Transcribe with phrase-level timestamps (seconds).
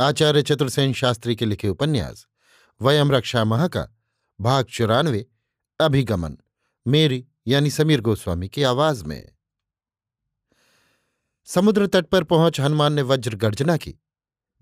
[0.00, 2.26] आचार्य चतुर्सेन शास्त्री के लिखे उपन्यास,
[2.82, 3.88] वयम रक्षा महा का
[4.40, 5.26] भाग चौरानवे,
[5.80, 6.36] अभिगमन,
[6.86, 9.36] मेरी यानी समीर गोस्वामी की आवाज़ में।
[11.44, 13.94] समुद्र तट पर पहुँच हनुमान ने वज्र गर्जना की,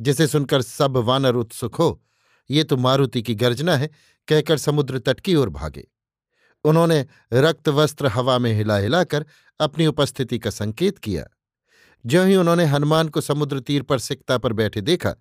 [0.00, 2.02] जिसे सुनकर सब वानर उत्सुक हो,
[2.50, 3.90] ये तो मारुति की गर्जना है,
[4.28, 5.88] कहकर समुद्र तट की ओर भागे।
[6.64, 9.26] उन्होंने रक्त वस्त्र हवा में हिला हिलाकर
[9.60, 11.26] अपनी उपस्थिति का संकेत किया।
[12.04, 15.14] ज्यों ही उन्होंने हनुमान को समुद्र तीर पर सिकता पर बैठे देखा,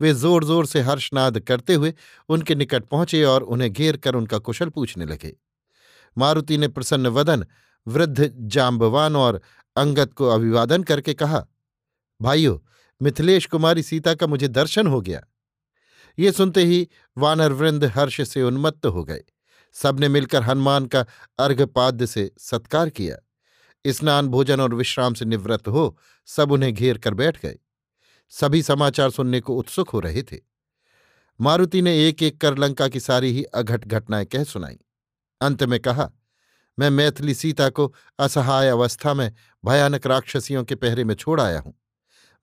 [0.00, 1.92] वे ज़ोर ज़ोर से हर्षनाद करते हुए
[2.28, 5.36] उनके निकट पहुँचे और उन्हें घेर कर उनका कुशल पूछने लगे।
[6.16, 7.44] मारुति ने प्रसन्न वदन,
[7.86, 9.40] वृद्ध जाम्बवान और
[9.76, 11.46] अंगत को अभिवादन करके कहा,
[12.20, 12.58] भाइयों,
[13.00, 15.20] मिथिलेश कुमारी सीता का मुझे दर्शन हो गया।
[16.18, 19.22] ये सुनते ही वानर वृंद हर्ष से उन्मत्त हो गए।
[19.76, 21.04] सबने मिलकर हनुमान का
[21.38, 23.16] अर्घपाद्य से सत्कार किया।
[23.86, 27.58] स्नान, भोजन और विश्राम से निवृत्त हो, सब उन्हें घेर कर बैठ गए।
[28.28, 30.38] सभी समाचार सुनने को उत्सुक हो रहे थे।
[31.40, 34.78] मारुति ने एक एक कर लंका की सारी ही अघट घटनाएँ कह सुनाई।
[35.40, 36.10] अंत में कहा,
[36.78, 39.32] मैं मैथिली सीता को असहाय अवस्था में
[39.64, 41.74] भयानक राक्षसियों के पहरे में छोड़ आया हूँ।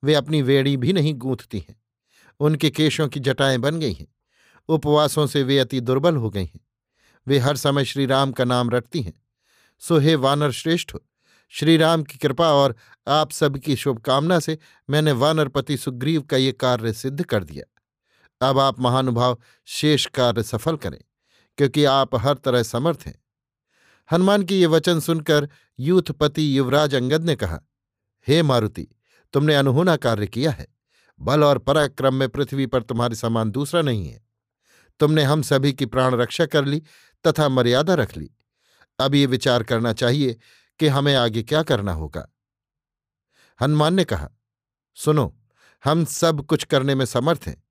[0.04, 1.82] वे अपनी वेड़ी भी नहीं गूंथती हैं।
[2.40, 4.06] उनके केशों की जटाएँ बन गई हैं।
[4.68, 6.60] उपवासों से वे अति दुर्बल हो गई हैं।
[7.26, 9.22] वे हर समय श्री राम का नाम रटती हैं।
[9.78, 10.96] सो हे वानर श्रेष्ठ
[11.52, 12.74] श्री राम की कृपा और
[13.06, 14.58] आप सबकी शुभकामना से
[14.90, 19.38] मैंने वानरपति सुग्रीव का ये कार्य सिद्ध कर दिया। अब आप महानुभाव
[19.68, 20.98] शेष कार्य सफल करें,
[21.58, 23.18] क्योंकि आप हर तरह समर्थ हैं।
[24.10, 25.48] हनुमान की ये वचन सुनकर
[25.78, 27.60] यूथपति युवराज अंगद ने कहा,
[28.26, 28.86] हे मारुति,
[29.34, 30.66] तुमने अनहोना कार्य किया है।
[31.20, 34.26] बल और पराक्रम में पृथ्वी पर तुम्हारे समान दूसरा नहीं है।
[35.00, 36.82] तुमने हम सभी की प्राण रक्षा कर ली
[37.24, 38.30] तथा मर्यादा रख ली।
[38.98, 40.36] अब ये विचार करना चाहिए
[40.80, 42.28] कि हमें आगे क्या करना होगा।
[43.60, 44.30] हनुमान ने कहा,
[44.96, 45.34] सुनो,
[45.84, 47.62] हम सब कुछ करने में समर्थ हैं।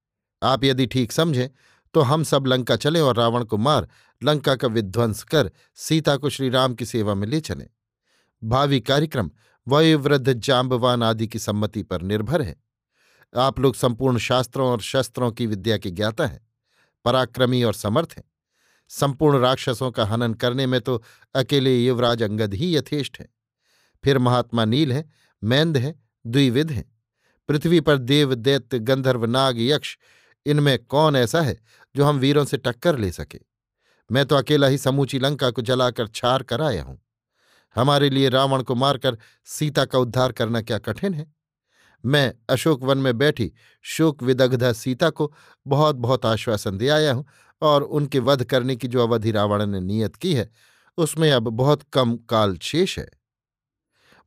[0.43, 1.49] आप यदि ठीक समझें
[1.93, 3.87] तो हम सब लंका चलें और रावण को मार,
[4.23, 7.67] लंका का विध्वंस कर, सीता को श्रीराम की सेवा में ले चलें।
[8.43, 9.31] भावी कार्यक्रम
[9.67, 12.55] वयोवृद्ध जाम्बवान आदि की सम्मति पर निर्भर है।
[13.37, 16.47] आप लोग संपूर्ण शास्त्रों और शस्त्रों की विद्या के ज्ञाता हैं,
[17.05, 18.26] पराक्रमी और समर्थ हैं।
[18.89, 21.03] संपूर्ण राक्षसों का हनन करने में तो
[21.35, 23.29] अकेले युवराज अंगद ही यथेष्ट हैं।
[24.03, 25.09] फिर महात्मा नील है,
[25.43, 25.95] मैंद है
[26.27, 26.95] द्विविध हैं।
[27.49, 29.97] पृथ्वी पर देव, दैत्य, गंधर्व, नाग, यक्ष,
[30.45, 31.57] इनमें कौन ऐसा है
[31.95, 33.39] जो हम वीरों से टक्कर ले सके?
[34.11, 36.99] मैं तो अकेला ही समूची लंका को जलाकर छार कर आया हूँ।
[37.75, 41.33] हमारे लिए रावण को मारकर सीता का उद्धार करना क्या कठिन है?
[42.05, 45.33] मैं अशोक वन में बैठी शोक विदग्धा सीता को
[45.67, 47.27] बहुत बहुत आश्वासन दे आया हूँ
[47.61, 50.49] और उनके वध करने की जो अवधि रावण ने नियत की है,
[50.97, 53.09] उसमें अब बहुत कम काल शेष है।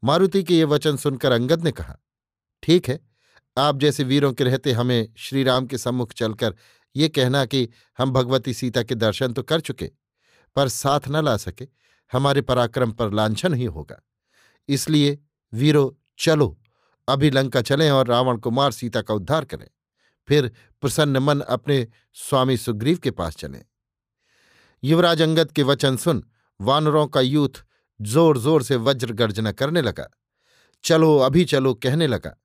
[0.02, 1.96] मारुति के ये वचन सुनकर अंगद ने कहा,
[2.62, 2.98] ठीक है,
[3.56, 6.54] आप जैसे वीरों के रहते हमें श्रीराम के सम्मुख चलकर
[6.96, 7.68] ये कहना कि
[7.98, 9.90] हम भगवती सीता के दर्शन तो कर चुके,
[10.56, 11.66] पर साथ न ला सके,
[12.12, 14.00] हमारे पराक्रम पर लांछन ही होगा।
[14.68, 15.18] इसलिए
[15.52, 16.56] वीरो, चलो,
[17.08, 19.66] अभी लंका चलें और रावण कुमार सीता का उद्धार करें।
[20.28, 20.50] फिर
[20.82, 21.86] प्रसन्न मन अपने
[22.16, 23.62] स्वामी सुग्रीव के पास चले।
[24.82, 26.22] युवराज अंगद के वचन सुन
[26.60, 27.64] वानरों का यूथ
[28.00, 30.08] ज़ोर ज़ोर से वज्र गर्जना करने लगा।
[30.84, 32.36] चलो, अभी चलो कहने लगा।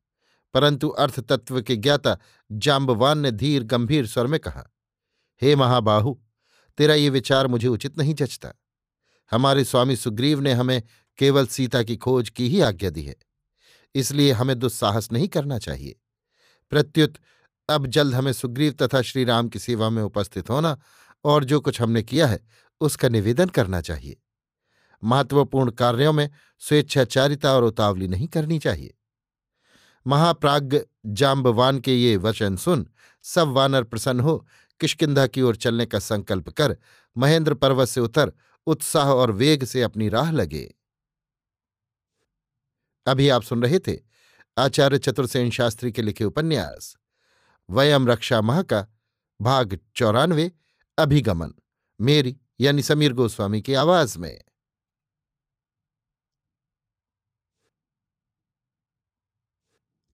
[0.53, 2.17] परंतु अर्थ तत्व के ज्ञाता
[2.49, 4.63] जाम्बवान ने धीर गंभीर स्वर में कहा,
[5.41, 6.15] हे महाबाहु,
[6.77, 8.53] तेरा ये विचार मुझे उचित नहीं जचता।
[9.31, 10.81] हमारे स्वामी सुग्रीव ने हमें
[11.19, 13.15] केवल सीता की खोज की ही आज्ञा दी है,
[13.95, 15.95] इसलिए हमें दुस्साहस नहीं करना चाहिए।
[16.71, 17.17] प्रत्युत
[17.69, 20.77] अब जल्द हमें सुग्रीव तथा श्री राम की सेवा में उपस्थित होना
[21.23, 22.39] और जो कुछ हमने किया है,
[22.81, 24.17] उसका निवेदन करना चाहिए।
[25.03, 26.29] महत्वपूर्ण कार्यों में
[26.59, 28.93] स्वेच्छाचारिता और उतावली नहीं करनी चाहिए।
[30.07, 32.87] महाप्राग जाम्बवान के ये वचन सुन,
[33.23, 34.47] सब वानर प्रसन्न हो
[34.79, 36.77] किश्किंधा की ओर चलने का संकल्प कर,
[37.17, 38.31] महेंद्र पर्वत से उतर,
[38.67, 40.75] उत्साह और वेग से अपनी राह लगे।
[43.07, 43.97] अभी आप सुन रहे थे
[44.57, 46.97] आचार्य चतुर्सेन शास्त्री के लिखे उपन्यास।
[47.69, 48.87] वयम रक्षा मह का
[49.41, 50.51] भाग चौरानवे
[50.97, 51.53] अभिगमन
[52.01, 54.41] मेरी यानी समीर गोस्वामी की आवाज़ में।